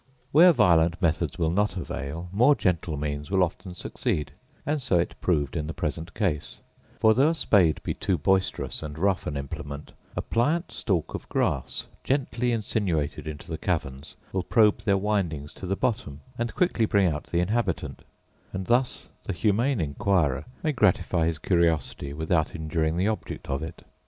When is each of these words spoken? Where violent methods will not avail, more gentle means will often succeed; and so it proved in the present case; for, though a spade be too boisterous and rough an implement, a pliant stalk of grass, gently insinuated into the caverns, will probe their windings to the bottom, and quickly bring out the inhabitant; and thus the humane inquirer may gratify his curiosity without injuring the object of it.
Where 0.31 0.51
violent 0.51 0.99
methods 0.99 1.37
will 1.37 1.51
not 1.51 1.77
avail, 1.77 2.27
more 2.31 2.55
gentle 2.55 2.97
means 2.97 3.29
will 3.29 3.43
often 3.43 3.75
succeed; 3.75 4.31
and 4.65 4.81
so 4.81 4.97
it 4.97 5.13
proved 5.21 5.55
in 5.55 5.67
the 5.67 5.75
present 5.75 6.15
case; 6.15 6.57
for, 6.99 7.13
though 7.13 7.29
a 7.29 7.35
spade 7.35 7.79
be 7.83 7.93
too 7.93 8.17
boisterous 8.17 8.81
and 8.81 8.97
rough 8.97 9.27
an 9.27 9.37
implement, 9.37 9.91
a 10.15 10.23
pliant 10.23 10.71
stalk 10.71 11.13
of 11.13 11.29
grass, 11.29 11.85
gently 12.03 12.51
insinuated 12.51 13.27
into 13.27 13.47
the 13.47 13.59
caverns, 13.59 14.15
will 14.33 14.41
probe 14.41 14.79
their 14.79 14.97
windings 14.97 15.53
to 15.53 15.67
the 15.67 15.75
bottom, 15.75 16.21
and 16.35 16.55
quickly 16.55 16.87
bring 16.87 17.05
out 17.05 17.25
the 17.25 17.37
inhabitant; 17.39 18.01
and 18.53 18.65
thus 18.65 19.09
the 19.25 19.33
humane 19.33 19.79
inquirer 19.79 20.45
may 20.63 20.71
gratify 20.71 21.27
his 21.27 21.37
curiosity 21.37 22.11
without 22.11 22.55
injuring 22.55 22.97
the 22.97 23.07
object 23.07 23.47
of 23.51 23.61
it. 23.61 23.83